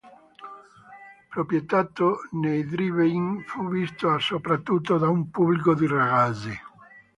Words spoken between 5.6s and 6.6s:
di ragazzi.